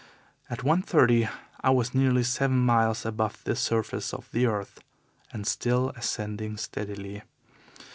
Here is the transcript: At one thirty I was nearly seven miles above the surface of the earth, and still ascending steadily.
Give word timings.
At 0.49 0.63
one 0.63 0.81
thirty 0.81 1.29
I 1.63 1.69
was 1.69 1.93
nearly 1.93 2.23
seven 2.23 2.57
miles 2.57 3.05
above 3.05 3.43
the 3.43 3.55
surface 3.55 4.15
of 4.15 4.27
the 4.31 4.47
earth, 4.47 4.79
and 5.31 5.45
still 5.45 5.89
ascending 5.91 6.57
steadily. 6.57 7.21